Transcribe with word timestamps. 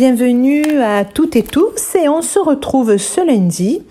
bienvenue 0.00 0.80
à 0.80 1.04
toutes 1.04 1.36
et 1.36 1.42
tous 1.42 1.94
et 1.94 2.08
on 2.08 2.22
se 2.22 2.38
retrouve 2.38 2.96
ce 2.96 3.20
lundi 3.20 3.82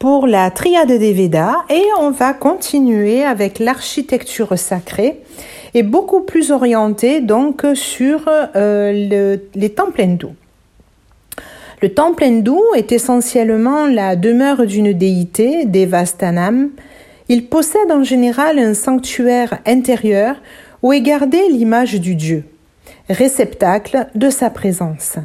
pour 0.00 0.26
la 0.26 0.50
triade 0.50 0.90
des 0.90 1.12
Védas 1.12 1.54
et 1.70 1.84
on 2.00 2.10
va 2.10 2.32
continuer 2.32 3.22
avec 3.22 3.60
l'architecture 3.60 4.58
sacrée 4.58 5.20
et 5.72 5.84
beaucoup 5.84 6.22
plus 6.22 6.50
orientée 6.50 7.20
donc 7.20 7.64
sur 7.74 8.22
euh, 8.26 9.38
les 9.54 9.70
temples 9.70 10.02
hindous. 10.02 10.34
Le 11.80 11.94
temple 11.94 12.24
hindou 12.24 12.60
est 12.74 12.90
essentiellement 12.90 13.86
la 13.86 14.16
demeure 14.16 14.66
d'une 14.66 14.92
déité, 14.92 15.64
Devastanam. 15.64 16.70
Il 17.28 17.46
possède 17.46 17.92
en 17.92 18.02
général 18.02 18.58
un 18.58 18.74
sanctuaire 18.74 19.60
intérieur 19.64 20.34
où 20.82 20.92
est 20.92 21.02
gardée 21.02 21.48
l'image 21.52 22.00
du 22.00 22.16
dieu, 22.16 22.42
réceptacle 23.08 24.08
de 24.16 24.28
sa 24.28 24.50
présence. 24.50 25.18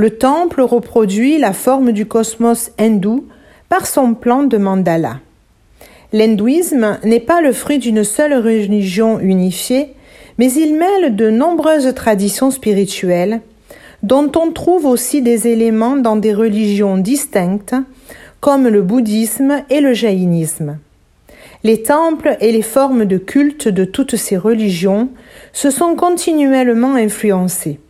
Le 0.00 0.08
temple 0.08 0.62
reproduit 0.62 1.36
la 1.36 1.52
forme 1.52 1.92
du 1.92 2.06
cosmos 2.06 2.70
hindou 2.78 3.26
par 3.68 3.86
son 3.86 4.14
plan 4.14 4.44
de 4.44 4.56
mandala. 4.56 5.20
L'hindouisme 6.14 6.98
n'est 7.04 7.20
pas 7.20 7.42
le 7.42 7.52
fruit 7.52 7.78
d'une 7.78 8.02
seule 8.02 8.32
religion 8.32 9.20
unifiée, 9.20 9.88
mais 10.38 10.50
il 10.54 10.74
mêle 10.74 11.16
de 11.16 11.28
nombreuses 11.28 11.92
traditions 11.94 12.50
spirituelles 12.50 13.42
dont 14.02 14.32
on 14.36 14.52
trouve 14.52 14.86
aussi 14.86 15.20
des 15.20 15.48
éléments 15.48 15.96
dans 15.96 16.16
des 16.16 16.32
religions 16.32 16.96
distinctes, 16.96 17.76
comme 18.40 18.68
le 18.68 18.80
bouddhisme 18.80 19.64
et 19.68 19.82
le 19.82 19.92
jaïnisme. 19.92 20.78
Les 21.62 21.82
temples 21.82 22.38
et 22.40 22.52
les 22.52 22.62
formes 22.62 23.04
de 23.04 23.18
culte 23.18 23.68
de 23.68 23.84
toutes 23.84 24.16
ces 24.16 24.38
religions 24.38 25.10
se 25.52 25.70
sont 25.70 25.94
continuellement 25.94 26.94
influencés. 26.94 27.80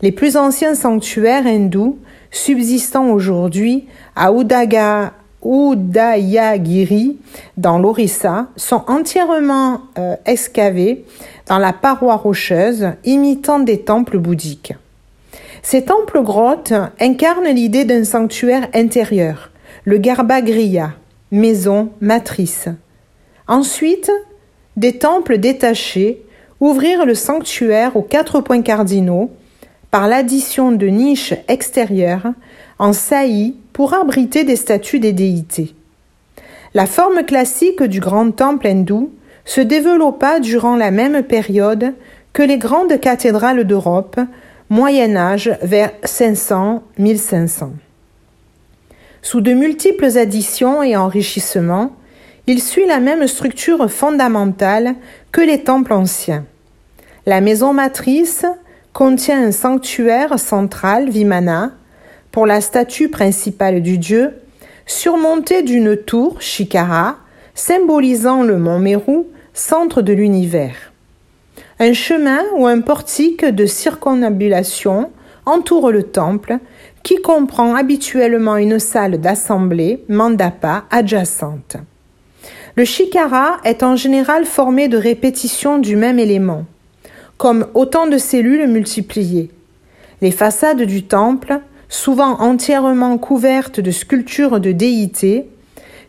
Les 0.00 0.12
plus 0.12 0.36
anciens 0.36 0.74
sanctuaires 0.74 1.46
hindous 1.46 1.98
subsistant 2.30 3.10
aujourd'hui 3.10 3.86
à 4.14 4.30
Udaga, 4.32 5.12
Udayagiri 5.44 7.18
dans 7.56 7.78
l'Orissa 7.78 8.48
sont 8.56 8.82
entièrement 8.88 9.82
euh, 9.98 10.16
excavés 10.26 11.04
dans 11.46 11.58
la 11.58 11.72
paroi 11.72 12.16
rocheuse 12.16 12.88
imitant 13.04 13.60
des 13.60 13.80
temples 13.80 14.18
bouddhiques. 14.18 14.74
Ces 15.62 15.84
temples-grottes 15.84 16.72
incarnent 17.00 17.48
l'idée 17.48 17.84
d'un 17.84 18.04
sanctuaire 18.04 18.68
intérieur, 18.74 19.50
le 19.84 19.98
Garbhagriha, 19.98 20.92
maison 21.30 21.90
matrice. 22.00 22.68
Ensuite, 23.46 24.10
des 24.76 24.98
temples 24.98 25.38
détachés 25.38 26.22
ouvrirent 26.60 27.06
le 27.06 27.14
sanctuaire 27.14 27.96
aux 27.96 28.02
quatre 28.02 28.40
points 28.40 28.62
cardinaux 28.62 29.30
par 29.90 30.08
l'addition 30.08 30.72
de 30.72 30.86
niches 30.86 31.34
extérieures 31.48 32.32
en 32.78 32.92
saillie 32.92 33.56
pour 33.72 33.94
abriter 33.94 34.44
des 34.44 34.56
statues 34.56 35.00
des 35.00 35.12
déités. 35.12 35.74
La 36.74 36.86
forme 36.86 37.24
classique 37.24 37.82
du 37.82 38.00
grand 38.00 38.30
temple 38.30 38.66
hindou 38.66 39.10
se 39.44 39.60
développa 39.60 40.40
durant 40.40 40.76
la 40.76 40.90
même 40.90 41.22
période 41.22 41.94
que 42.32 42.42
les 42.42 42.58
grandes 42.58 43.00
cathédrales 43.00 43.64
d'Europe 43.64 44.20
Moyen 44.70 45.16
Âge 45.16 45.50
vers 45.62 45.92
500-1500. 46.04 47.70
Sous 49.22 49.40
de 49.40 49.52
multiples 49.52 50.18
additions 50.18 50.82
et 50.82 50.96
enrichissements, 50.96 51.92
il 52.46 52.62
suit 52.62 52.86
la 52.86 53.00
même 53.00 53.26
structure 53.26 53.90
fondamentale 53.90 54.94
que 55.32 55.40
les 55.40 55.64
temples 55.64 55.94
anciens. 55.94 56.44
La 57.26 57.40
maison 57.40 57.72
matrice 57.72 58.44
contient 58.98 59.40
un 59.46 59.52
sanctuaire 59.52 60.40
central 60.40 61.08
Vimana 61.08 61.70
pour 62.32 62.46
la 62.46 62.60
statue 62.60 63.08
principale 63.08 63.80
du 63.80 63.96
dieu, 63.96 64.32
surmonté 64.86 65.62
d'une 65.62 65.96
tour 65.96 66.42
Shikara 66.42 67.14
symbolisant 67.54 68.42
le 68.42 68.58
mont 68.58 68.80
Meru, 68.80 69.26
centre 69.54 70.02
de 70.02 70.12
l'univers. 70.12 70.74
Un 71.78 71.92
chemin 71.92 72.40
ou 72.56 72.66
un 72.66 72.80
portique 72.80 73.44
de 73.44 73.66
circonnambulation 73.66 75.12
entoure 75.46 75.92
le 75.92 76.02
temple, 76.02 76.58
qui 77.04 77.22
comprend 77.22 77.76
habituellement 77.76 78.56
une 78.56 78.80
salle 78.80 79.20
d'assemblée, 79.20 80.02
mandapa, 80.08 80.86
adjacente. 80.90 81.76
Le 82.74 82.84
shikara 82.84 83.58
est 83.62 83.84
en 83.84 83.94
général 83.94 84.44
formé 84.44 84.88
de 84.88 84.98
répétitions 84.98 85.78
du 85.78 85.94
même 85.94 86.18
élément, 86.18 86.64
comme 87.38 87.66
autant 87.74 88.06
de 88.06 88.18
cellules 88.18 88.66
multipliées. 88.66 89.50
Les 90.20 90.32
façades 90.32 90.82
du 90.82 91.04
temple, 91.04 91.60
souvent 91.88 92.40
entièrement 92.40 93.16
couvertes 93.16 93.80
de 93.80 93.92
sculptures 93.92 94.60
de 94.60 94.72
déités, 94.72 95.48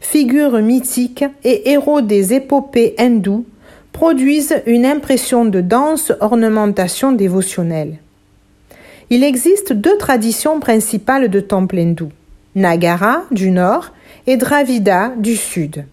figures 0.02 0.60
mythiques 0.60 1.26
et 1.44 1.72
héros 1.72 2.02
des 2.02 2.34
épopées 2.34 2.96
hindoues, 2.98 3.46
produisent 3.92 4.62
une 4.66 4.86
impression 4.86 5.46
de 5.46 5.62
dense 5.62 6.12
ornementation 6.20 7.12
dévotionnelle. 7.12 7.98
Il 9.12 9.24
existe 9.24 9.74
deux 9.74 9.98
traditions 9.98 10.60
principales 10.60 11.30
de 11.30 11.40
temples 11.40 11.78
hindous, 11.78 12.12
Nagara 12.56 13.24
du 13.32 13.52
nord 13.52 13.92
et 14.28 14.38
Dravida 14.38 15.14
du 15.18 15.36
sud. 15.36 15.86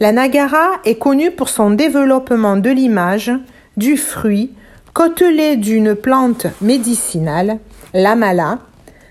La 0.00 0.12
Nagara 0.12 0.80
est 0.84 0.96
connue 0.96 1.30
pour 1.30 1.48
son 1.48 1.70
développement 1.70 2.56
de 2.56 2.70
l'image, 2.70 3.32
du 3.76 3.96
fruit, 3.96 4.52
côtelé 4.92 5.56
d'une 5.56 5.94
plante 5.94 6.46
médicinale, 6.60 7.58
l'amala, 7.92 8.60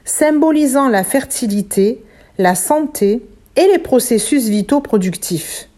symbolisant 0.06 0.90
la 0.90 1.04
fertilité, 1.04 2.04
la 2.38 2.56
santé 2.56 3.22
et 3.56 3.68
les 3.72 3.80
processus 3.80 4.48
vitaux 4.48 4.82
productifs. 4.82 5.70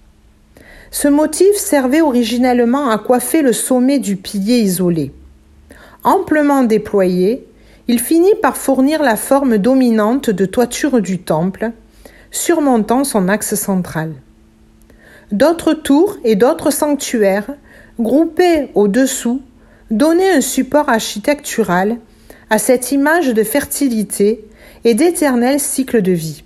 Ce 0.91 1.07
motif 1.07 1.55
servait 1.55 2.01
originellement 2.01 2.89
à 2.89 2.97
coiffer 2.97 3.41
le 3.41 3.53
sommet 3.53 3.99
du 3.99 4.15
pilier 4.15 4.59
isolé. 4.59 5.11
Amplement 6.03 6.63
déployé, 6.63 7.45
il 7.88 7.99
finit 7.99 8.35
par 8.41 8.57
fournir 8.57 9.03
la 9.03 9.15
forme 9.15 9.57
dominante 9.57 10.29
de 10.29 10.45
toiture 10.45 11.01
du 11.01 11.19
temple, 11.19 11.71
surmontant 12.31 13.03
son 13.03 13.27
axe 13.27 13.55
central. 13.55 14.13
D'autres 15.31 15.73
tours 15.73 16.17
et 16.23 16.35
d'autres 16.35 16.71
sanctuaires, 16.71 17.55
groupés 18.00 18.69
au-dessous, 18.75 19.42
donnaient 19.92 20.33
un 20.33 20.42
support 20.42 20.89
architectural 20.89 21.97
à 22.50 22.57
cette 22.57 22.92
image 22.92 23.27
de 23.27 23.44
fertilité 23.44 24.45
et 24.83 24.94
d'éternel 24.94 25.59
cycle 25.59 26.01
de 26.01 26.12
vie. 26.12 26.44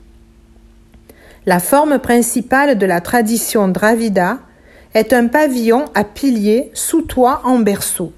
La 1.45 1.59
forme 1.59 1.99
principale 1.99 2.77
de 2.77 2.85
la 2.85 3.01
tradition 3.01 3.67
Dravida 3.67 4.39
est 4.93 5.13
un 5.13 5.27
pavillon 5.27 5.85
à 5.95 6.03
piliers 6.03 6.71
sous 6.73 7.01
toit 7.01 7.41
en 7.45 7.59
berceau. 7.59 8.11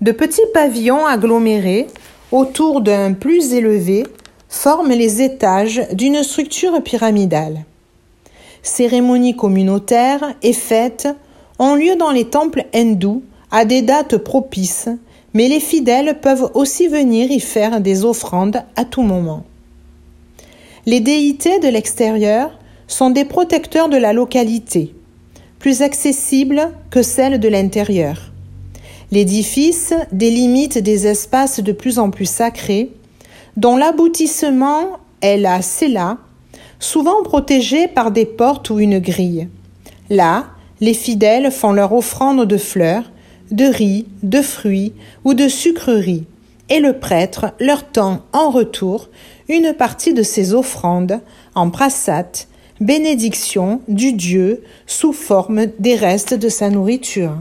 De 0.00 0.12
petits 0.12 0.40
pavillons 0.54 1.06
agglomérés 1.06 1.86
autour 2.30 2.80
d'un 2.80 3.12
plus 3.12 3.52
élevé 3.52 4.06
forment 4.48 4.92
les 4.92 5.22
étages 5.22 5.82
d'une 5.92 6.22
structure 6.22 6.82
pyramidale. 6.82 7.64
Cérémonies 8.62 9.36
communautaires 9.36 10.34
et 10.42 10.52
fêtes 10.52 11.08
ont 11.58 11.74
lieu 11.74 11.96
dans 11.96 12.10
les 12.10 12.26
temples 12.26 12.66
hindous 12.74 13.22
à 13.50 13.64
des 13.64 13.82
dates 13.82 14.16
propices, 14.18 14.88
mais 15.34 15.48
les 15.48 15.60
fidèles 15.60 16.18
peuvent 16.20 16.50
aussi 16.54 16.88
venir 16.88 17.30
y 17.30 17.40
faire 17.40 17.80
des 17.80 18.04
offrandes 18.04 18.62
à 18.76 18.84
tout 18.84 19.02
moment. 19.02 19.44
Les 20.86 21.00
déités 21.00 21.58
de 21.58 21.68
l'extérieur 21.68 22.58
sont 22.86 23.10
des 23.10 23.24
protecteurs 23.24 23.88
de 23.88 23.96
la 23.96 24.12
localité, 24.12 24.94
plus 25.58 25.82
accessibles 25.82 26.70
que 26.90 27.02
celles 27.02 27.40
de 27.40 27.48
l'intérieur. 27.48 28.32
L'édifice 29.10 29.94
délimite 30.12 30.78
des 30.78 31.06
espaces 31.06 31.60
de 31.60 31.72
plus 31.72 31.98
en 31.98 32.10
plus 32.10 32.26
sacrés, 32.26 32.92
dont 33.56 33.76
l'aboutissement 33.76 34.98
est 35.20 35.38
la 35.38 35.62
cella, 35.62 36.18
souvent 36.78 37.22
protégée 37.22 37.88
par 37.88 38.10
des 38.10 38.26
portes 38.26 38.70
ou 38.70 38.78
une 38.78 38.98
grille. 38.98 39.48
Là, 40.10 40.46
les 40.80 40.94
fidèles 40.94 41.50
font 41.50 41.72
leur 41.72 41.92
offrande 41.92 42.46
de 42.46 42.56
fleurs, 42.56 43.10
de 43.50 43.64
riz, 43.64 44.06
de 44.22 44.42
fruits 44.42 44.92
ou 45.24 45.34
de 45.34 45.48
sucreries, 45.48 46.26
et 46.68 46.80
le 46.80 46.98
prêtre 46.98 47.52
leur 47.60 47.84
tend 47.84 48.22
en 48.32 48.50
retour 48.50 49.08
une 49.48 49.72
partie 49.72 50.14
de 50.14 50.22
ses 50.22 50.54
offrandes 50.54 51.20
en 51.54 51.70
prasat, 51.70 52.46
bénédiction 52.80 53.80
du 53.88 54.12
Dieu 54.12 54.62
sous 54.86 55.12
forme 55.12 55.66
des 55.78 55.96
restes 55.96 56.34
de 56.34 56.48
sa 56.48 56.70
nourriture. 56.70 57.34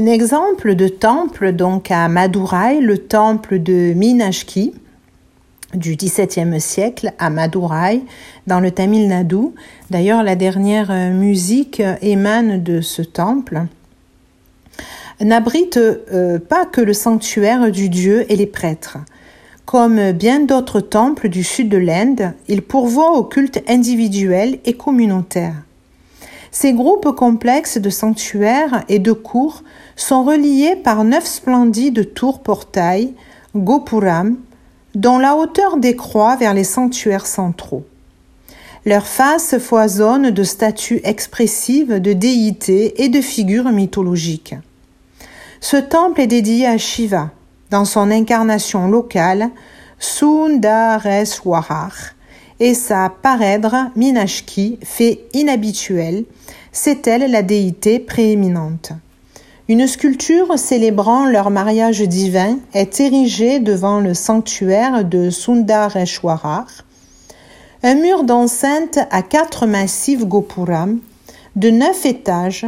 Un 0.00 0.06
exemple 0.06 0.76
de 0.76 0.88
temple 0.88 1.52
donc 1.52 1.90
à 1.90 2.08
Madurai, 2.08 2.80
le 2.80 2.96
temple 2.96 3.58
de 3.58 3.92
Minashki 3.92 4.72
du 5.74 5.94
XVIIe 5.94 6.58
siècle 6.58 7.12
à 7.18 7.28
Madurai 7.28 8.00
dans 8.46 8.60
le 8.60 8.70
Tamil 8.70 9.08
Nadu. 9.08 9.48
D'ailleurs, 9.90 10.22
la 10.22 10.36
dernière 10.36 10.90
musique 11.12 11.82
émane 12.00 12.62
de 12.62 12.80
ce 12.80 13.02
temple 13.02 13.64
n'abrite 15.20 15.76
euh, 15.76 16.38
pas 16.38 16.64
que 16.64 16.80
le 16.80 16.94
sanctuaire 16.94 17.70
du 17.70 17.90
dieu 17.90 18.24
et 18.32 18.36
les 18.36 18.46
prêtres. 18.46 18.96
Comme 19.66 20.12
bien 20.12 20.40
d'autres 20.40 20.80
temples 20.80 21.28
du 21.28 21.44
sud 21.44 21.68
de 21.68 21.76
l'Inde, 21.76 22.32
il 22.48 22.62
pourvoit 22.62 23.18
au 23.18 23.24
culte 23.24 23.62
individuel 23.68 24.60
et 24.64 24.72
communautaire. 24.72 25.56
Ces 26.52 26.72
groupes 26.72 27.14
complexes 27.14 27.78
de 27.78 27.90
sanctuaires 27.90 28.84
et 28.88 28.98
de 28.98 29.12
cours 29.12 29.62
sont 30.00 30.24
reliés 30.24 30.76
par 30.76 31.04
neuf 31.04 31.26
splendides 31.26 32.14
tours-portails, 32.14 33.12
gopuram, 33.54 34.36
dont 34.94 35.18
la 35.18 35.36
hauteur 35.36 35.76
décroît 35.76 36.36
vers 36.36 36.54
les 36.54 36.64
sanctuaires 36.64 37.26
centraux. 37.26 37.84
Leurs 38.86 39.06
faces 39.06 39.58
foisonnent 39.58 40.30
de 40.30 40.42
statues 40.42 41.00
expressives 41.04 42.00
de 42.00 42.14
déités 42.14 43.04
et 43.04 43.08
de 43.08 43.20
figures 43.20 43.70
mythologiques. 43.70 44.54
Ce 45.60 45.76
temple 45.76 46.22
est 46.22 46.26
dédié 46.26 46.66
à 46.66 46.78
Shiva, 46.78 47.30
dans 47.70 47.84
son 47.84 48.10
incarnation 48.10 48.88
locale, 48.88 49.50
Sundareswarar, 49.98 51.92
et 52.58 52.72
sa 52.72 53.12
parèdre 53.22 53.90
Minashki, 53.96 54.78
fait 54.82 55.20
inhabituel, 55.34 56.24
c'est 56.72 57.06
elle 57.06 57.30
la 57.30 57.42
déité 57.42 57.98
prééminente. 57.98 58.92
Une 59.70 59.86
sculpture 59.86 60.58
célébrant 60.58 61.26
leur 61.26 61.48
mariage 61.50 62.00
divin 62.00 62.58
est 62.74 62.98
érigée 62.98 63.60
devant 63.60 64.00
le 64.00 64.14
sanctuaire 64.14 65.04
de 65.04 65.30
Sundareshwarar. 65.30 66.66
Un 67.84 67.94
mur 67.94 68.24
d'enceinte 68.24 68.98
à 69.12 69.22
quatre 69.22 69.66
massifs 69.66 70.26
gopuram 70.26 70.98
de 71.54 71.70
neuf 71.70 72.04
étages 72.04 72.66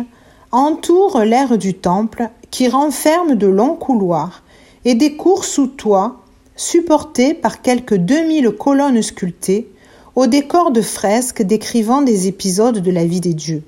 entoure 0.52 1.24
l'aire 1.24 1.58
du 1.58 1.74
temple 1.74 2.28
qui 2.52 2.68
renferme 2.68 3.34
de 3.34 3.48
longs 3.48 3.74
couloirs 3.74 4.44
et 4.84 4.94
des 4.94 5.16
cours 5.16 5.44
sous 5.44 5.66
toit 5.66 6.20
supportés 6.54 7.34
par 7.34 7.62
quelques 7.62 7.96
2000 7.96 8.50
colonnes 8.50 9.02
sculptées 9.02 9.68
au 10.14 10.28
décor 10.28 10.70
de 10.70 10.82
fresques 10.82 11.42
décrivant 11.42 12.02
des 12.02 12.28
épisodes 12.28 12.78
de 12.78 12.90
la 12.92 13.04
vie 13.04 13.20
des 13.20 13.34
dieux. 13.34 13.64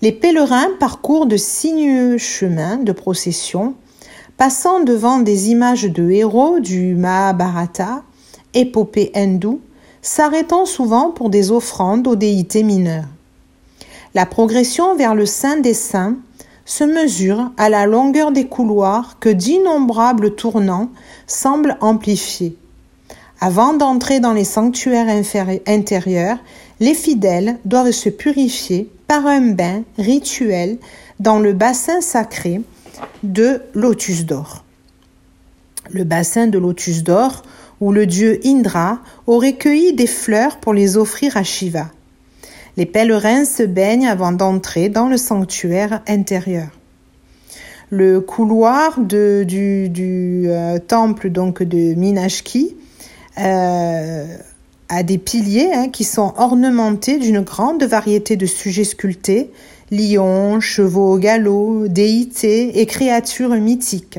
Les 0.00 0.12
pèlerins 0.12 0.70
parcourent 0.78 1.26
de 1.26 1.36
sinueux 1.36 2.18
chemins 2.18 2.76
de 2.76 2.92
procession, 2.92 3.74
passant 4.36 4.80
devant 4.80 5.18
des 5.18 5.50
images 5.50 5.84
de 5.84 6.10
héros 6.10 6.60
du 6.60 6.94
Mahabharata, 6.94 8.02
épopée 8.54 9.10
hindoue, 9.14 9.60
s'arrêtant 10.00 10.66
souvent 10.66 11.10
pour 11.10 11.30
des 11.30 11.50
offrandes 11.50 12.06
aux 12.06 12.14
déités 12.14 12.62
mineures. 12.62 13.08
La 14.14 14.24
progression 14.24 14.94
vers 14.94 15.16
le 15.16 15.26
Saint 15.26 15.58
des 15.58 15.74
Saints 15.74 16.16
se 16.64 16.84
mesure 16.84 17.50
à 17.56 17.68
la 17.68 17.86
longueur 17.86 18.30
des 18.30 18.46
couloirs 18.46 19.16
que 19.18 19.28
d'innombrables 19.28 20.36
tournants 20.36 20.90
semblent 21.26 21.76
amplifier. 21.80 22.56
Avant 23.40 23.72
d'entrer 23.72 24.20
dans 24.20 24.32
les 24.32 24.44
sanctuaires 24.44 25.08
intérieurs, 25.66 26.38
les 26.80 26.94
fidèles 26.94 27.58
doivent 27.64 27.90
se 27.90 28.08
purifier 28.08 28.90
par 29.06 29.26
un 29.26 29.52
bain 29.52 29.82
rituel 29.98 30.78
dans 31.20 31.38
le 31.38 31.52
bassin 31.52 32.00
sacré 32.00 32.60
de 33.22 33.62
Lotus 33.74 34.26
d'or. 34.26 34.64
Le 35.90 36.04
bassin 36.04 36.46
de 36.46 36.58
Lotus 36.58 37.02
d'or 37.02 37.42
où 37.80 37.92
le 37.92 38.06
dieu 38.06 38.40
Indra 38.44 39.00
aurait 39.26 39.54
cueilli 39.54 39.94
des 39.94 40.06
fleurs 40.06 40.58
pour 40.58 40.74
les 40.74 40.96
offrir 40.96 41.36
à 41.36 41.42
Shiva. 41.42 41.90
Les 42.76 42.86
pèlerins 42.86 43.44
se 43.44 43.62
baignent 43.62 44.08
avant 44.08 44.32
d'entrer 44.32 44.88
dans 44.88 45.08
le 45.08 45.16
sanctuaire 45.16 46.02
intérieur. 46.06 46.68
Le 47.90 48.20
couloir 48.20 49.00
du, 49.00 50.44
euh, 50.46 50.78
temple 50.78 51.30
donc 51.30 51.62
de 51.62 51.94
Minashki 51.94 52.76
euh, 53.38 54.26
a 54.88 55.02
des 55.02 55.18
piliers 55.18 55.70
hein, 55.72 55.88
qui 55.88 56.04
sont 56.04 56.32
ornementés 56.36 57.18
d'une 57.18 57.40
grande 57.40 57.82
variété 57.84 58.36
de 58.36 58.46
sujets 58.46 58.84
sculptés 58.84 59.50
lions, 59.90 60.60
chevaux 60.60 61.16
galops, 61.18 61.88
déités 61.88 62.80
et 62.80 62.86
créatures 62.86 63.54
mythiques. 63.54 64.18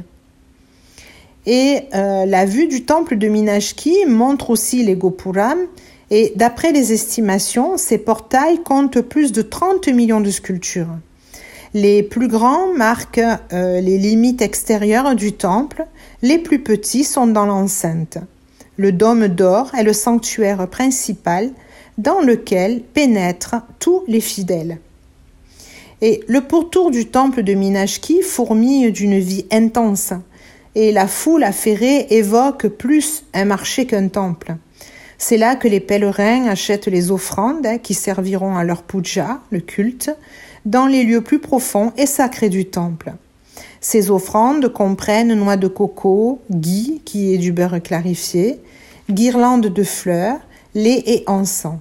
Et 1.46 1.82
euh, 1.96 2.26
la 2.26 2.46
vue 2.46 2.68
du 2.68 2.86
temple 2.86 3.18
de 3.18 3.28
Minashki 3.28 4.06
montre 4.08 4.50
aussi 4.50 4.84
les 4.84 4.96
Gopuram 4.96 5.60
et 6.12 6.34
d'après 6.36 6.72
les 6.72 6.92
estimations, 6.92 7.78
ces 7.78 7.98
portails 7.98 8.62
comptent 8.64 9.02
plus 9.02 9.32
de 9.32 9.42
30 9.42 9.88
millions 9.90 10.22
de 10.22 10.32
sculptures. 10.32 10.98
Les 11.74 12.02
plus 12.02 12.28
grands 12.28 12.74
marquent 12.76 13.22
euh, 13.54 13.80
les 13.80 13.98
limites 13.98 14.42
extérieures 14.42 15.16
du 15.16 15.34
temple, 15.34 15.86
les 16.24 16.40
plus 16.40 16.60
petits 16.60 17.04
sont 17.04 17.28
dans 17.28 17.46
l'enceinte. 17.46 18.18
Le 18.80 18.94
dôme 18.94 19.28
d'or 19.28 19.76
est 19.78 19.84
le 19.84 19.92
sanctuaire 19.92 20.66
principal 20.70 21.52
dans 21.98 22.22
lequel 22.22 22.82
pénètrent 22.82 23.58
tous 23.78 24.06
les 24.08 24.22
fidèles. 24.22 24.78
Et 26.00 26.24
le 26.30 26.40
pourtour 26.40 26.90
du 26.90 27.08
temple 27.08 27.44
de 27.44 27.56
Minashki 27.56 28.22
fourmille 28.22 28.94
d'une 28.94 29.20
vie 29.20 29.46
intense, 29.52 30.14
et 30.76 30.94
la 30.94 31.08
foule 31.08 31.44
affairée 31.44 32.08
évoque 32.12 32.68
plus 32.68 33.26
un 33.34 33.44
marché 33.44 33.86
qu'un 33.86 34.08
temple. 34.08 34.56
C'est 35.18 35.36
là 35.36 35.58
que 35.58 35.68
les 35.68 35.82
pèlerins 35.82 36.48
achètent 36.48 36.88
les 36.88 37.12
offrandes 37.12 37.68
qui 37.84 37.94
serviront 37.94 38.56
à 38.56 38.64
leur 38.64 38.84
puja, 38.84 39.42
le 39.52 39.60
culte, 39.60 40.10
dans 40.64 40.88
les 40.88 41.04
lieux 41.04 41.20
plus 41.20 41.40
profonds 41.40 41.92
et 41.98 42.06
sacrés 42.06 42.48
du 42.48 42.64
temple. 42.64 43.12
Ces 43.82 44.12
offrandes 44.12 44.68
comprennent 44.74 45.34
noix 45.34 45.56
de 45.56 45.68
coco, 45.68 46.40
ghee, 46.52 47.02
qui 47.06 47.34
est 47.34 47.38
du 47.38 47.52
beurre 47.52 47.82
clarifié, 47.82 48.60
guirlandes 49.10 49.68
de 49.68 49.84
fleurs, 49.84 50.40
lait 50.76 51.02
et 51.06 51.24
encens. 51.28 51.80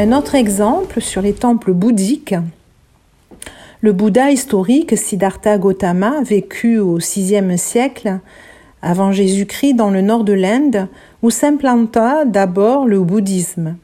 Un 0.00 0.12
autre 0.12 0.36
exemple 0.36 1.00
sur 1.00 1.22
les 1.22 1.32
temples 1.32 1.72
bouddhiques, 1.72 2.36
le 3.80 3.92
Bouddha 3.92 4.30
historique 4.30 4.96
Siddhartha 4.96 5.58
Gautama, 5.58 6.22
vécu 6.22 6.78
au 6.78 6.98
VIe 6.98 7.58
siècle, 7.58 8.20
avant 8.80 9.10
Jésus-Christ 9.10 9.74
dans 9.74 9.90
le 9.90 10.00
nord 10.00 10.22
de 10.22 10.34
l'Inde, 10.34 10.86
où 11.22 11.30
s'implanta 11.30 12.24
d'abord 12.24 12.86
le 12.86 13.00
bouddhisme. 13.00 13.74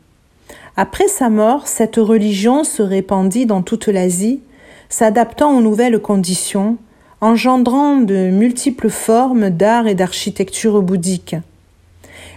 Après 0.76 1.08
sa 1.08 1.30
mort, 1.30 1.66
cette 1.66 1.96
religion 1.96 2.62
se 2.62 2.82
répandit 2.82 3.44
dans 3.44 3.62
toute 3.62 3.88
l'Asie, 3.88 4.40
s'adaptant 4.88 5.58
aux 5.58 5.62
nouvelles 5.62 5.98
conditions, 5.98 6.76
engendrant 7.22 7.96
de 7.96 8.30
multiples 8.30 8.88
formes 8.88 9.50
d'art 9.50 9.88
et 9.88 9.96
d'architecture 9.96 10.80
bouddhique. 10.80 11.34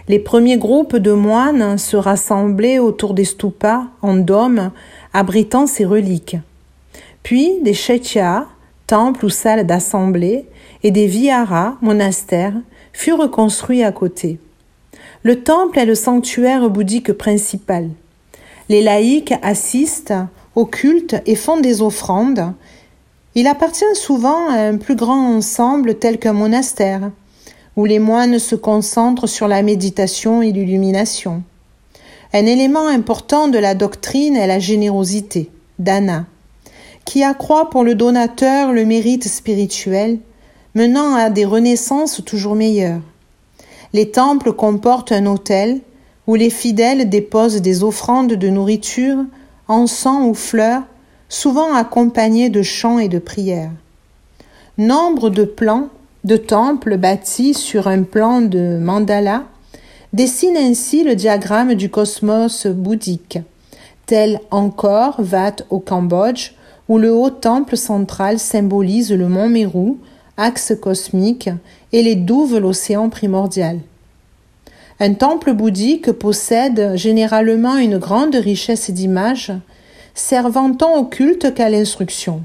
Les 0.08 0.18
premiers 0.18 0.56
groupes 0.56 0.96
de 0.96 1.12
moines 1.12 1.76
se 1.76 1.96
rassemblaient 1.96 2.78
autour 2.78 3.12
des 3.12 3.26
stupas 3.26 3.84
en 4.00 4.16
dôme 4.16 4.70
abritant 5.12 5.66
ces 5.66 5.84
reliques. 5.84 6.38
Puis 7.22 7.60
des 7.62 7.74
chaityas, 7.74 8.46
temples 8.86 9.26
ou 9.26 9.28
salles 9.28 9.66
d'assemblée, 9.66 10.46
et 10.82 10.90
des 10.90 11.06
viharas, 11.06 11.74
monastères, 11.82 12.54
furent 12.92 13.30
construits 13.30 13.84
à 13.84 13.92
côté. 13.92 14.38
Le 15.22 15.42
temple 15.42 15.78
est 15.78 15.84
le 15.84 15.94
sanctuaire 15.94 16.70
bouddhique 16.70 17.12
principal. 17.12 17.90
Les 18.68 18.82
laïcs 18.82 19.34
assistent 19.42 20.14
au 20.54 20.64
culte 20.64 21.16
et 21.26 21.34
font 21.34 21.60
des 21.60 21.82
offrandes. 21.82 22.52
Il 23.34 23.46
appartient 23.46 23.84
souvent 23.94 24.48
à 24.48 24.60
un 24.60 24.76
plus 24.78 24.96
grand 24.96 25.36
ensemble 25.36 25.96
tel 25.96 26.18
qu'un 26.18 26.32
monastère, 26.32 27.10
où 27.78 27.84
les 27.84 28.00
moines 28.00 28.40
se 28.40 28.56
concentrent 28.56 29.28
sur 29.28 29.46
la 29.46 29.62
méditation 29.62 30.42
et 30.42 30.50
l'illumination. 30.50 31.44
Un 32.32 32.44
élément 32.44 32.88
important 32.88 33.46
de 33.46 33.56
la 33.56 33.76
doctrine 33.76 34.34
est 34.34 34.48
la 34.48 34.58
générosité, 34.58 35.48
dana, 35.78 36.26
qui 37.04 37.22
accroît 37.22 37.70
pour 37.70 37.84
le 37.84 37.94
donateur 37.94 38.72
le 38.72 38.84
mérite 38.84 39.28
spirituel, 39.28 40.18
menant 40.74 41.14
à 41.14 41.30
des 41.30 41.44
renaissances 41.44 42.20
toujours 42.24 42.56
meilleures. 42.56 43.00
Les 43.92 44.10
temples 44.10 44.54
comportent 44.54 45.12
un 45.12 45.26
autel 45.26 45.80
où 46.26 46.34
les 46.34 46.50
fidèles 46.50 47.08
déposent 47.08 47.62
des 47.62 47.84
offrandes 47.84 48.32
de 48.32 48.48
nourriture, 48.48 49.18
encens 49.68 50.28
ou 50.28 50.34
fleurs, 50.34 50.82
souvent 51.28 51.72
accompagnées 51.72 52.50
de 52.50 52.62
chants 52.62 52.98
et 52.98 53.08
de 53.08 53.20
prières. 53.20 53.70
Nombre 54.78 55.30
de 55.30 55.44
plans 55.44 55.90
de 56.24 56.36
temples 56.36 56.96
bâtis 56.96 57.54
sur 57.54 57.88
un 57.88 58.02
plan 58.02 58.40
de 58.40 58.78
mandala 58.78 59.44
dessinent 60.12 60.56
ainsi 60.56 61.04
le 61.04 61.14
diagramme 61.14 61.74
du 61.74 61.90
cosmos 61.90 62.66
bouddhique, 62.66 63.38
tel 64.06 64.40
encore 64.50 65.16
Vat 65.18 65.56
au 65.70 65.78
Cambodge, 65.78 66.52
où 66.88 66.98
le 66.98 67.12
haut 67.12 67.30
temple 67.30 67.76
central 67.76 68.38
symbolise 68.38 69.12
le 69.12 69.28
mont 69.28 69.48
Meru, 69.48 69.96
axe 70.36 70.72
cosmique, 70.80 71.50
et 71.92 72.02
les 72.02 72.16
douves 72.16 72.58
l'océan 72.58 73.10
primordial. 73.10 73.80
Un 75.00 75.14
temple 75.14 75.52
bouddhique 75.52 76.10
possède 76.12 76.96
généralement 76.96 77.76
une 77.76 77.98
grande 77.98 78.34
richesse 78.34 78.90
d'images, 78.90 79.52
servant 80.14 80.72
tant 80.72 80.96
au 80.96 81.04
culte 81.04 81.54
qu'à 81.54 81.68
l'instruction. 81.68 82.42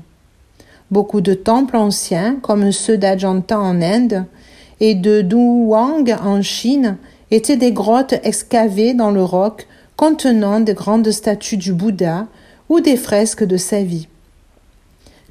Beaucoup 0.94 1.22
de 1.22 1.34
temples 1.34 1.76
anciens, 1.76 2.38
comme 2.44 2.72
ceux 2.72 3.00
d'Ajanta 3.00 3.60
en 3.60 3.82
Inde 3.82 4.26
et 4.80 4.94
de 4.94 5.24
Duwang 5.24 6.16
en 6.24 6.44
Chine, 6.44 6.98
étaient 7.32 7.58
des 7.58 7.72
grottes 7.72 8.14
excavées 8.22 8.94
dans 8.94 9.10
le 9.10 9.24
roc 9.24 9.66
contenant 9.98 10.60
de 10.60 10.72
grandes 10.72 11.10
statues 11.10 11.58
du 11.58 11.74
Bouddha 11.74 12.28
ou 12.70 12.80
des 12.80 12.96
fresques 12.96 13.44
de 13.44 13.58
sa 13.58 13.82
vie. 13.82 14.08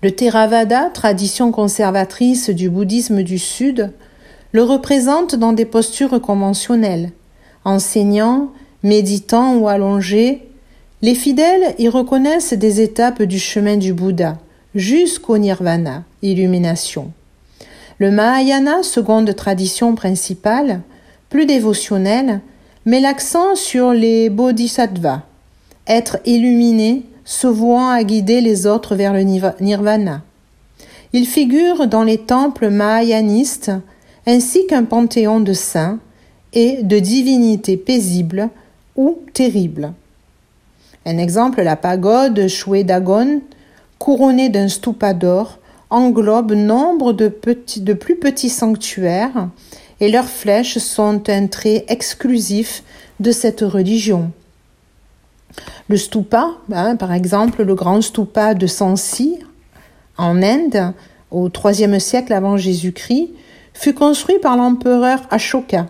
Le 0.03 0.11
Theravada, 0.11 0.91
tradition 0.93 1.53
conservatrice 1.53 2.51
du 2.51 2.69
bouddhisme 2.69 3.23
du 3.23 3.39
Sud, 3.39 3.93
le 4.51 4.65
représente 4.65 5.37
dans 5.37 5.53
des 5.53 5.65
postures 5.65 6.21
conventionnelles. 6.21 7.13
Enseignant, 7.65 8.51
méditant 8.83 9.55
ou 9.55 9.69
allongé, 9.69 10.43
les 11.03 11.15
fidèles 11.15 11.77
y 11.79 11.89
reconnaissent 11.89 12.53
des 12.53 12.81
étapes 12.81 13.23
du 13.23 13.39
chemin 13.39 13.77
du 13.77 13.93
Bouddha 13.93 14.39
jusqu'au 14.75 15.39
nirvana, 15.39 16.05
illumination. 16.23 17.13
Le 17.99 18.11
Mahayana, 18.11 18.83
seconde 18.83 19.35
tradition 19.35 19.95
principale, 19.95 20.81
plus 21.29 21.47
dévotionnelle, 21.47 22.41
met 22.85 23.01
l'accent 23.01 23.55
sur 23.55 23.93
les 23.93 24.29
bodhisattvas, 24.29 25.23
être 25.87 26.19
illuminé, 26.27 27.05
se 27.25 27.47
vouant 27.47 27.89
à 27.89 28.03
guider 28.03 28.41
les 28.41 28.67
autres 28.67 28.97
vers 28.97 29.13
le 29.13 29.23
nirvana. 29.23 30.23
Il 31.13 31.27
figure 31.27 31.87
dans 31.87 32.03
les 32.03 32.19
temples 32.19 32.71
mahayanistes 32.71 33.71
ainsi 34.27 34.67
qu'un 34.67 34.85
panthéon 34.85 35.41
de 35.41 35.53
saints 35.53 35.99
et 36.53 36.83
de 36.83 36.99
divinités 36.99 37.77
paisibles 37.77 38.49
ou 38.97 39.19
terribles. 39.33 39.93
Un 41.05 41.19
exemple, 41.19 41.63
la 41.63 41.77
pagode 41.77 42.49
Shwedagon, 42.49 43.43
couronnée 44.03 44.49
d'un 44.49 44.67
stupa 44.67 45.15
d'or, 45.15 45.61
englobe 45.89 46.55
nombre 46.55 47.13
de 47.13 47.29
plus 47.29 48.17
petits 48.17 48.51
sanctuaires 48.51 49.49
et 50.01 50.11
leurs 50.11 50.29
flèches 50.29 50.79
sont 50.79 51.23
un 51.29 51.47
trait 51.47 51.85
exclusif 51.87 52.83
de 53.21 53.31
cette 53.31 53.61
religion. 53.61 54.33
Le 55.87 55.97
stupa, 55.97 56.51
hein, 56.73 56.97
par 56.97 57.13
exemple 57.13 57.63
le 57.63 57.77
grand 57.77 58.03
stupa 58.03 58.55
de 58.55 58.67
Sansi 58.67 59.39
en 60.19 60.43
Inde 60.43 60.95
au 61.31 61.49
IIIe 61.49 62.01
siècle 62.01 62.33
avant 62.33 62.57
Jésus-Christ, 62.57 63.31
fut 63.73 63.95
construit 63.95 64.41
par 64.41 64.57
l'empereur 64.57 65.21
Ashoka, 65.31 65.87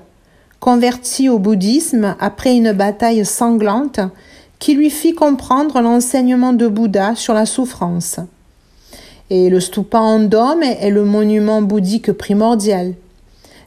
converti 0.61 1.31
au 1.31 1.39
bouddhisme 1.39 2.15
après 2.21 2.55
une 2.55 2.73
bataille 2.73 3.25
sanglante 3.25 4.01
qui 4.63 4.75
lui 4.75 4.91
fit 4.91 5.13
comprendre 5.13 5.81
l'enseignement 5.81 6.53
de 6.53 6.69
Bouddha 6.69 7.17
sur 7.17 7.35
la 7.35 7.47
souffrance. 7.47 8.21
Et 9.29 9.51
le 9.51 9.59
stupa 9.59 9.99
en 9.99 10.21
dôme 10.21 10.63
est 10.63 10.89
le 10.89 11.05
monument 11.05 11.63
bouddhique 11.63 12.13
primordial. 12.13 12.95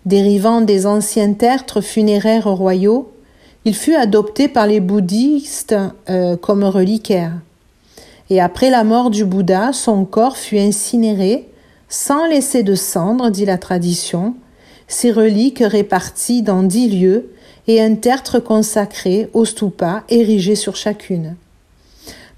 Dérivant 0.05 0.61
des 0.61 0.85
anciens 0.85 1.33
tertres 1.33 1.81
funéraires 1.81 2.47
royaux, 2.47 3.11
il 3.65 3.75
fut 3.75 3.93
adopté 3.93 4.47
par 4.47 4.67
les 4.67 4.79
bouddhistes 4.79 5.75
euh, 6.09 6.37
comme 6.37 6.63
reliquaire. 6.63 7.33
Et 8.29 8.39
après 8.39 8.69
la 8.69 8.85
mort 8.85 9.09
du 9.09 9.25
Bouddha, 9.25 9.73
son 9.73 10.05
corps 10.05 10.37
fut 10.37 10.59
incinéré 10.59 11.49
sans 11.89 12.25
laisser 12.25 12.63
de 12.63 12.73
cendres, 12.73 13.31
dit 13.31 13.45
la 13.45 13.57
tradition, 13.57 14.33
ses 14.87 15.11
reliques 15.11 15.61
réparties 15.65 16.41
dans 16.41 16.63
dix 16.63 16.87
lieux 16.87 17.31
et 17.67 17.81
un 17.81 17.95
tertre 17.95 18.39
consacré 18.39 19.29
aux 19.33 19.45
stupas 19.45 20.03
érigés 20.09 20.55
sur 20.55 20.75
chacune. 20.75 21.35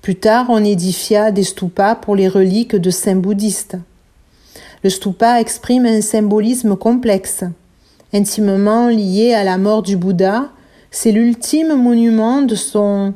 Plus 0.01 0.15
tard, 0.15 0.45
on 0.49 0.63
édifia 0.63 1.31
des 1.31 1.43
stupas 1.43 1.95
pour 1.95 2.15
les 2.15 2.27
reliques 2.27 2.75
de 2.75 2.89
saints 2.89 3.15
bouddhistes. 3.15 3.77
Le 4.83 4.89
stupa 4.89 5.41
exprime 5.41 5.85
un 5.85 6.01
symbolisme 6.01 6.77
complexe. 6.77 7.43
Intimement 8.13 8.87
lié 8.87 9.33
à 9.33 9.43
la 9.43 9.57
mort 9.57 9.83
du 9.83 9.97
Bouddha, 9.97 10.49
c'est 10.91 11.11
l'ultime 11.11 11.75
monument 11.75 12.41
de 12.41 12.55
son 12.55 13.13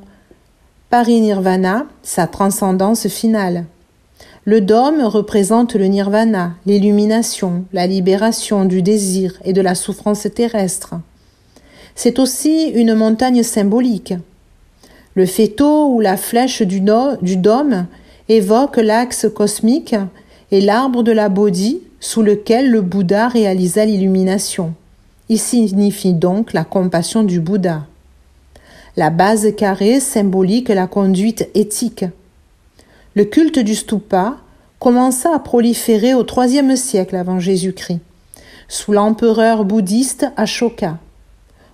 parinirvana, 0.90 1.86
sa 2.04 2.28
transcendance 2.28 3.08
finale. 3.08 3.66
Le 4.44 4.60
dôme 4.60 5.02
représente 5.02 5.76
le 5.76 5.86
nirvana, 5.86 6.56
l'illumination, 6.66 7.64
la 7.72 7.88
libération 7.88 8.66
du 8.66 8.82
désir 8.82 9.40
et 9.46 9.54
de 9.54 9.62
la 9.62 9.76
souffrance 9.76 10.28
terrestre. 10.36 10.96
C'est 11.96 12.20
aussi 12.20 12.70
une 12.70 12.94
montagne 12.96 13.44
symbolique. 13.44 14.14
Le 15.16 15.26
féto 15.26 15.94
ou 15.94 16.00
la 16.00 16.18
flèche 16.18 16.62
du, 16.62 16.82
du 17.22 17.38
dôme 17.38 17.86
évoque 18.30 18.78
l'axe 18.78 19.28
cosmique 19.34 19.96
et 20.52 20.62
l'arbre 20.62 21.04
de 21.04 21.12
la 21.12 21.30
Bodhi 21.30 21.82
sous 22.00 22.22
lequel 22.22 22.70
le 22.70 22.82
Bouddha 22.82 23.28
réalisa 23.28 23.86
l'illumination. 23.86 24.74
Il 25.30 25.40
signifie 25.40 26.14
donc 26.14 26.54
la 26.54 26.64
compassion 26.64 27.24
du 27.24 27.40
Bouddha. 27.40 27.86
La 28.98 29.10
base 29.10 29.56
carrée 29.56 30.00
symbolique 30.00 30.70
la 30.70 30.88
conduite 30.88 31.50
éthique. 31.54 32.06
Le 33.14 33.26
culte 33.26 33.60
du 33.60 33.76
stupa 33.76 34.38
commença 34.80 35.34
à 35.34 35.40
proliférer 35.40 36.14
au 36.14 36.26
IIIe 36.26 36.76
siècle 36.76 37.16
avant 37.16 37.40
Jésus-Christ, 37.40 38.00
sous 38.68 38.92
l'empereur 38.92 39.64
bouddhiste 39.64 40.28
Ashoka. 40.36 40.98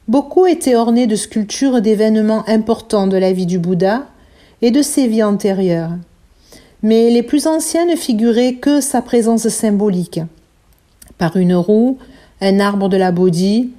Beaucoup 0.08 0.46
étaient 0.46 0.76
ornés 0.76 1.06
de 1.06 1.18
sculptures 1.18 1.82
d'événements 1.82 2.48
importants 2.48 3.08
de 3.08 3.18
la 3.18 3.34
vie 3.34 3.46
du 3.46 3.60
Bouddha 3.60 4.06
et 4.62 4.72
de 4.72 4.82
ses 4.82 5.06
vies 5.06 5.24
antérieures. 5.24 5.92
Mais 6.82 7.10
les 7.10 7.24
plus 7.24 7.46
anciens 7.46 7.86
ne 7.86 7.96
figuraient 7.98 8.54
que 8.54 8.80
sa 8.80 9.02
présence 9.02 9.50
symbolique, 9.50 10.22
par 11.18 11.36
une 11.36 11.56
roue, 11.56 11.98
un 12.40 12.62
arbre 12.62 12.88
de 12.88 12.96
la 12.96 13.12
Bodhi 13.12 13.72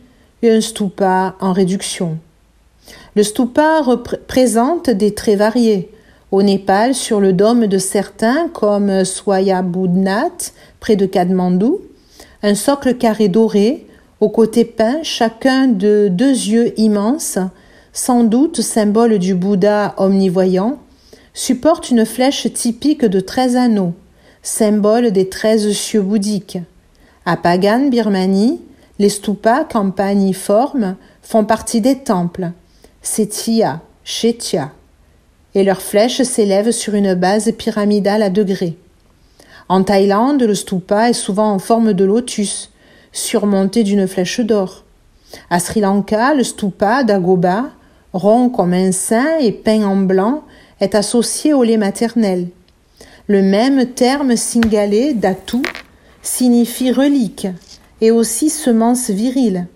et 0.42 0.50
un 0.50 0.60
stupa 0.60 1.34
en 1.40 1.54
réduction. 1.54 2.18
Le 3.16 3.22
stupa 3.22 3.80
représente 3.80 4.90
des 4.90 5.14
traits 5.14 5.38
variés, 5.38 5.90
au 6.30 6.42
Népal, 6.42 6.94
sur 6.94 7.20
le 7.20 7.32
dôme 7.32 7.68
de 7.68 7.78
certains, 7.78 8.48
comme 8.48 9.06
Swayambhudnath, 9.06 10.52
près 10.78 10.96
de 10.96 11.06
Kathmandu, 11.06 11.72
un 12.42 12.54
socle 12.54 12.96
carré 12.96 13.28
doré, 13.28 13.86
Aux 14.20 14.30
côtés 14.30 14.64
peints, 14.64 15.04
chacun 15.04 15.68
de 15.68 16.08
deux 16.10 16.32
yeux 16.32 16.78
immenses, 16.78 17.38
sans 17.92 18.24
doute 18.24 18.62
symbole 18.62 19.18
du 19.18 19.36
Bouddha 19.36 19.94
omnivoyant, 19.96 20.78
supporte 21.34 21.90
une 21.90 22.04
flèche 22.04 22.52
typique 22.52 23.04
de 23.04 23.20
treize 23.20 23.54
anneaux, 23.54 23.94
symbole 24.42 25.12
des 25.12 25.28
treize 25.28 25.70
cieux 25.72 26.02
bouddhiques. 26.02 26.58
À 27.26 27.36
Pagan, 27.36 27.88
Birmanie, 27.90 28.60
les 28.98 29.08
stupas 29.08 29.62
campaniformes 29.62 30.96
font 31.22 31.44
partie 31.44 31.80
des 31.80 31.98
temples, 31.98 32.50
Setia, 33.02 33.82
Shetia, 34.02 34.72
et 35.54 35.62
leurs 35.62 35.82
flèches 35.82 36.22
s'élèvent 36.22 36.72
sur 36.72 36.94
une 36.94 37.14
base 37.14 37.52
pyramidale 37.52 38.22
à 38.24 38.30
degrés. 38.30 38.76
En 39.68 39.84
Thaïlande, 39.84 40.42
le 40.42 40.56
stupa 40.56 41.10
est 41.10 41.12
souvent 41.12 41.52
en 41.52 41.60
forme 41.60 41.92
de 41.92 42.04
lotus, 42.04 42.72
surmonté 43.18 43.82
d'une 43.82 44.06
flèche 44.06 44.40
d'or. 44.40 44.84
À 45.50 45.60
Sri 45.60 45.80
Lanka, 45.80 46.34
le 46.34 46.44
stupa 46.44 47.04
d'Agoba, 47.04 47.70
rond 48.12 48.48
comme 48.48 48.72
un 48.72 48.92
sein 48.92 49.38
et 49.40 49.52
peint 49.52 49.84
en 49.84 49.96
blanc, 49.96 50.44
est 50.80 50.94
associé 50.94 51.52
au 51.52 51.62
lait 51.62 51.76
maternel. 51.76 52.48
Le 53.26 53.42
même 53.42 53.86
terme 53.86 54.36
singalais 54.36 55.12
d'atu 55.12 55.58
signifie 56.22 56.92
relique 56.92 57.46
et 58.00 58.10
aussi 58.10 58.48
semence 58.48 59.10
virile. 59.10 59.66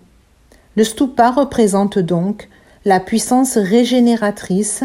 Le 0.75 0.83
stupa 0.83 1.29
représente 1.29 1.99
donc 1.99 2.49
la 2.85 2.99
puissance 2.99 3.57
régénératrice 3.57 4.83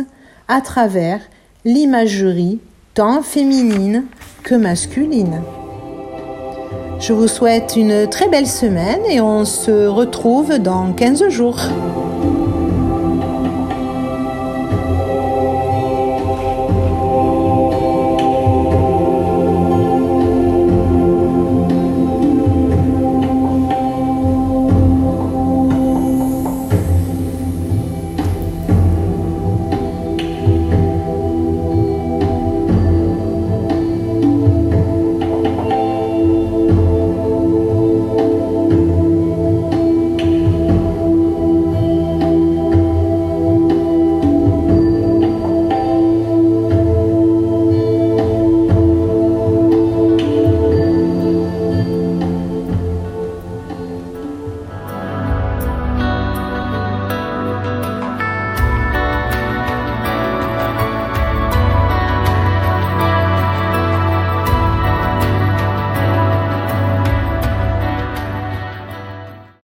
à 0.49 0.61
travers 0.61 1.21
l'imagerie 1.65 2.61
tant 2.95 3.23
féminine 3.23 4.05
que 4.43 4.55
masculine. 4.55 5.41
Je 7.01 7.13
vous 7.13 7.29
souhaite 7.29 7.77
une 7.77 8.09
très 8.09 8.29
belle 8.29 8.49
semaine 8.49 9.01
et 9.09 9.21
on 9.21 9.45
se 9.45 9.87
retrouve 9.87 10.59
dans 10.59 10.93
15 10.93 11.29
jours. 11.29 11.61